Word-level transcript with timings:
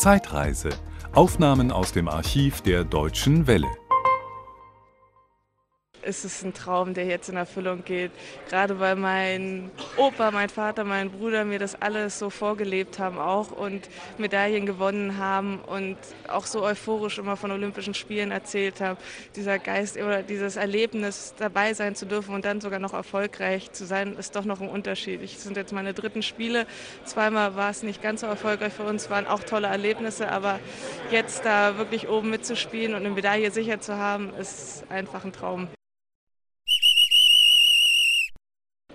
Zeitreise. 0.00 0.70
Aufnahmen 1.12 1.70
aus 1.70 1.92
dem 1.92 2.08
Archiv 2.08 2.62
der 2.62 2.84
Deutschen 2.84 3.46
Welle. 3.46 3.68
Es 6.02 6.24
ist 6.24 6.42
ein 6.44 6.54
Traum, 6.54 6.94
der 6.94 7.04
jetzt 7.04 7.28
in 7.28 7.36
Erfüllung 7.36 7.84
geht. 7.84 8.10
Gerade 8.48 8.80
weil 8.80 8.96
mein 8.96 9.70
Opa, 9.96 10.30
mein 10.30 10.48
Vater, 10.48 10.84
mein 10.84 11.10
Bruder 11.10 11.44
mir 11.44 11.58
das 11.58 11.80
alles 11.80 12.18
so 12.18 12.30
vorgelebt 12.30 12.98
haben 12.98 13.18
auch 13.18 13.50
und 13.50 13.88
Medaillen 14.16 14.64
gewonnen 14.64 15.18
haben 15.18 15.60
und 15.60 15.96
auch 16.28 16.46
so 16.46 16.62
euphorisch 16.62 17.18
immer 17.18 17.36
von 17.36 17.50
Olympischen 17.50 17.94
Spielen 17.94 18.30
erzählt 18.30 18.80
haben. 18.80 18.98
Dieser 19.36 19.58
Geist 19.58 19.96
oder 19.98 20.22
dieses 20.22 20.56
Erlebnis, 20.56 21.34
dabei 21.38 21.74
sein 21.74 21.94
zu 21.94 22.06
dürfen 22.06 22.34
und 22.34 22.44
dann 22.44 22.60
sogar 22.60 22.78
noch 22.78 22.94
erfolgreich 22.94 23.72
zu 23.72 23.84
sein, 23.84 24.16
ist 24.16 24.36
doch 24.36 24.44
noch 24.44 24.60
ein 24.60 24.68
Unterschied. 24.68 25.22
Es 25.22 25.42
sind 25.42 25.56
jetzt 25.56 25.72
meine 25.72 25.92
dritten 25.92 26.22
Spiele. 26.22 26.66
Zweimal 27.04 27.56
war 27.56 27.70
es 27.70 27.82
nicht 27.82 28.02
ganz 28.02 28.22
so 28.22 28.26
erfolgreich 28.26 28.72
für 28.72 28.84
uns, 28.84 29.10
waren 29.10 29.26
auch 29.26 29.42
tolle 29.42 29.66
Erlebnisse, 29.66 30.30
aber 30.30 30.60
jetzt 31.10 31.44
da 31.44 31.76
wirklich 31.76 32.08
oben 32.08 32.30
mitzuspielen 32.30 32.94
und 32.94 33.00
eine 33.00 33.10
Medaille 33.10 33.50
sicher 33.50 33.80
zu 33.80 33.96
haben, 33.96 34.32
ist 34.34 34.84
einfach 34.88 35.24
ein 35.24 35.32
Traum. 35.32 35.68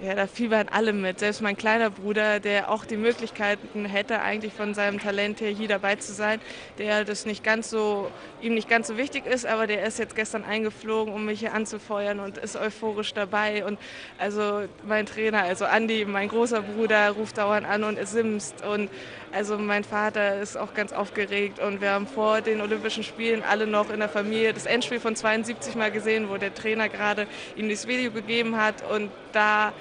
Ja, 0.00 0.14
da 0.14 0.28
fiebern 0.28 0.68
alle 0.70 0.92
mit. 0.92 1.18
Selbst 1.18 1.42
mein 1.42 1.56
kleiner 1.56 1.90
Bruder, 1.90 2.38
der 2.38 2.70
auch 2.70 2.84
die 2.84 2.96
Möglichkeiten 2.96 3.84
hätte, 3.84 4.20
eigentlich 4.20 4.52
von 4.52 4.72
seinem 4.72 5.00
Talent 5.00 5.40
her 5.40 5.50
hier 5.50 5.66
dabei 5.66 5.96
zu 5.96 6.12
sein, 6.12 6.40
der 6.78 7.04
das 7.04 7.26
nicht 7.26 7.42
ganz 7.42 7.68
so, 7.68 8.08
ihm 8.40 8.54
nicht 8.54 8.68
ganz 8.68 8.86
so 8.86 8.96
wichtig 8.96 9.26
ist, 9.26 9.44
aber 9.44 9.66
der 9.66 9.84
ist 9.84 9.98
jetzt 9.98 10.14
gestern 10.14 10.44
eingeflogen, 10.44 11.12
um 11.12 11.24
mich 11.24 11.40
hier 11.40 11.52
anzufeuern 11.52 12.20
und 12.20 12.38
ist 12.38 12.54
euphorisch 12.54 13.12
dabei. 13.12 13.64
Und 13.64 13.76
also 14.18 14.68
mein 14.86 15.04
Trainer, 15.04 15.42
also 15.42 15.64
Andi, 15.64 16.04
mein 16.04 16.28
großer 16.28 16.62
Bruder, 16.62 17.10
ruft 17.10 17.38
dauernd 17.38 17.66
an 17.66 17.82
und 17.82 17.98
simst. 18.06 18.64
Und 18.64 18.90
also 19.32 19.58
mein 19.58 19.82
Vater 19.82 20.40
ist 20.40 20.56
auch 20.56 20.74
ganz 20.74 20.92
aufgeregt. 20.92 21.58
Und 21.58 21.80
wir 21.80 21.90
haben 21.90 22.06
vor 22.06 22.40
den 22.40 22.60
Olympischen 22.60 23.02
Spielen 23.02 23.42
alle 23.42 23.66
noch 23.66 23.90
in 23.90 23.98
der 23.98 24.08
Familie 24.08 24.52
das 24.52 24.66
Endspiel 24.66 25.00
von 25.00 25.16
72 25.16 25.74
mal 25.74 25.90
gesehen, 25.90 26.28
wo 26.28 26.36
der 26.36 26.54
Trainer 26.54 26.88
gerade 26.88 27.26
ihm 27.56 27.68
das 27.68 27.88
Video 27.88 28.12
gegeben 28.12 28.56
hat. 28.56 28.88
Und 28.88 29.10
da 29.32 29.72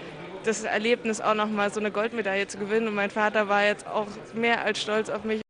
das 0.44 0.64
Erlebnis 0.64 1.22
auch 1.22 1.34
noch 1.34 1.50
mal 1.50 1.72
so 1.72 1.80
eine 1.80 1.92
Goldmedaille 1.92 2.48
zu 2.48 2.58
gewinnen. 2.58 2.88
Und 2.88 2.96
mein 2.96 3.10
Vater 3.10 3.50
war 3.50 3.64
jetzt 3.64 3.88
auch 3.88 4.08
mehr 4.34 4.64
als 4.64 4.82
stolz 4.82 5.10
auf 5.10 5.24
mich. 5.24 5.42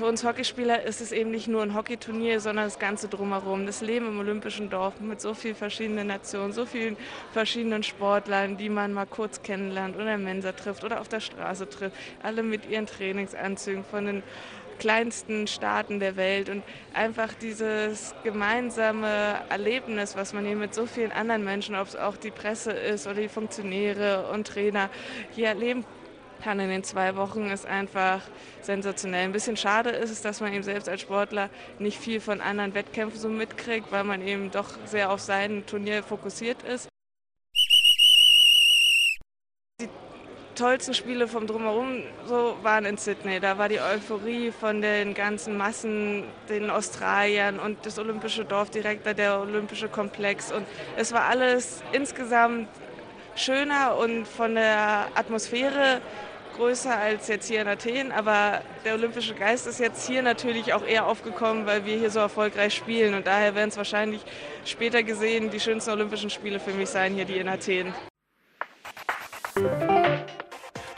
Für 0.00 0.06
uns 0.06 0.24
Hockeyspieler 0.24 0.82
ist 0.84 1.02
es 1.02 1.12
eben 1.12 1.30
nicht 1.30 1.46
nur 1.46 1.62
ein 1.62 1.74
Hockeyturnier, 1.74 2.40
sondern 2.40 2.64
das 2.64 2.78
Ganze 2.78 3.06
drumherum. 3.08 3.66
Das 3.66 3.82
Leben 3.82 4.06
im 4.06 4.18
Olympischen 4.18 4.70
Dorf 4.70 4.98
mit 4.98 5.20
so 5.20 5.34
vielen 5.34 5.54
verschiedenen 5.56 6.06
Nationen, 6.06 6.54
so 6.54 6.64
vielen 6.64 6.96
verschiedenen 7.32 7.82
Sportlern, 7.82 8.56
die 8.56 8.70
man 8.70 8.94
mal 8.94 9.04
kurz 9.04 9.42
kennenlernt 9.42 9.96
oder 9.96 10.14
in 10.14 10.24
Mensa 10.24 10.52
trifft 10.52 10.84
oder 10.84 11.02
auf 11.02 11.08
der 11.08 11.20
Straße 11.20 11.68
trifft. 11.68 11.94
Alle 12.22 12.42
mit 12.42 12.66
ihren 12.70 12.86
Trainingsanzügen 12.86 13.84
von 13.84 14.06
den 14.06 14.22
kleinsten 14.80 15.46
Staaten 15.46 16.00
der 16.00 16.16
Welt 16.16 16.48
und 16.48 16.64
einfach 16.94 17.32
dieses 17.34 18.14
gemeinsame 18.24 19.36
Erlebnis, 19.48 20.16
was 20.16 20.32
man 20.32 20.44
hier 20.44 20.56
mit 20.56 20.74
so 20.74 20.86
vielen 20.86 21.12
anderen 21.12 21.44
Menschen, 21.44 21.76
ob 21.76 21.86
es 21.86 21.94
auch 21.94 22.16
die 22.16 22.32
Presse 22.32 22.72
ist 22.72 23.06
oder 23.06 23.20
die 23.20 23.28
Funktionäre 23.28 24.28
und 24.32 24.48
Trainer 24.48 24.90
hier 25.32 25.48
erleben 25.48 25.84
kann 26.42 26.58
in 26.58 26.70
den 26.70 26.82
zwei 26.82 27.14
Wochen, 27.16 27.50
ist 27.50 27.66
einfach 27.66 28.22
sensationell. 28.62 29.24
Ein 29.24 29.32
bisschen 29.32 29.58
schade 29.58 29.90
ist 29.90 30.10
es, 30.10 30.22
dass 30.22 30.40
man 30.40 30.54
eben 30.54 30.62
selbst 30.62 30.88
als 30.88 31.02
Sportler 31.02 31.50
nicht 31.78 31.98
viel 31.98 32.18
von 32.18 32.40
anderen 32.40 32.72
Wettkämpfen 32.74 33.20
so 33.20 33.28
mitkriegt, 33.28 33.92
weil 33.92 34.04
man 34.04 34.26
eben 34.26 34.50
doch 34.50 34.70
sehr 34.86 35.12
auf 35.12 35.20
sein 35.20 35.64
Turnier 35.66 36.02
fokussiert 36.02 36.62
ist. 36.62 36.88
Tollsten 40.54 40.94
Spiele 40.94 41.28
vom 41.28 41.46
Drumherum 41.46 42.02
so 42.26 42.56
waren 42.62 42.84
in 42.84 42.96
Sydney. 42.96 43.40
Da 43.40 43.58
war 43.58 43.68
die 43.68 43.80
Euphorie 43.80 44.50
von 44.50 44.80
den 44.80 45.14
ganzen 45.14 45.56
Massen, 45.56 46.24
den 46.48 46.70
Australiern 46.70 47.58
und 47.58 47.84
das 47.84 47.98
Olympische 47.98 48.44
Dorf 48.44 48.70
direkt 48.70 49.06
da, 49.06 49.14
der 49.14 49.40
Olympische 49.40 49.88
Komplex. 49.88 50.52
Und 50.52 50.66
es 50.96 51.12
war 51.12 51.24
alles 51.24 51.82
insgesamt 51.92 52.68
schöner 53.36 53.96
und 53.96 54.26
von 54.26 54.54
der 54.54 55.08
Atmosphäre 55.14 56.00
größer 56.56 56.94
als 56.94 57.28
jetzt 57.28 57.48
hier 57.48 57.62
in 57.62 57.68
Athen, 57.68 58.12
aber 58.12 58.60
der 58.84 58.94
olympische 58.94 59.34
Geist 59.34 59.66
ist 59.66 59.80
jetzt 59.80 60.06
hier 60.06 60.20
natürlich 60.22 60.74
auch 60.74 60.84
eher 60.84 61.06
aufgekommen, 61.06 61.64
weil 61.64 61.86
wir 61.86 61.96
hier 61.96 62.10
so 62.10 62.18
erfolgreich 62.20 62.74
spielen 62.74 63.14
und 63.14 63.26
daher 63.26 63.54
werden 63.54 63.70
es 63.70 63.78
wahrscheinlich 63.78 64.20
später 64.66 65.02
gesehen 65.02 65.50
die 65.50 65.60
schönsten 65.60 65.90
Olympischen 65.90 66.28
Spiele 66.28 66.60
für 66.60 66.72
mich 66.72 66.90
sein, 66.90 67.14
hier 67.14 67.24
die 67.24 67.38
in 67.38 67.48
Athen. 67.48 67.94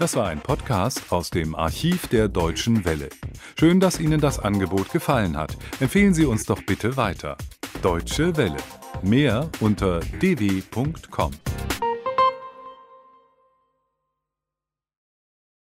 Das 0.03 0.17
war 0.17 0.27
ein 0.27 0.41
Podcast 0.41 1.13
aus 1.13 1.31
dem 1.31 1.55
Archiv 1.55 2.09
der 2.09 2.27
Deutschen 2.27 2.85
Welle. 2.85 3.09
Schön, 3.57 3.79
dass 3.79 4.01
Ihnen 4.01 4.21
das 4.21 4.41
Angebot 4.41 4.91
gefallen 4.91 5.37
hat. 5.37 5.57
Empfehlen 5.79 6.13
Sie 6.13 6.25
uns 6.25 6.45
doch 6.45 6.61
bitte 6.61 6.97
weiter. 6.97 7.37
Deutsche 7.83 8.37
Welle. 8.37 8.57
Mehr 9.03 9.49
unter 9.61 10.01
dw.com. 10.01 11.31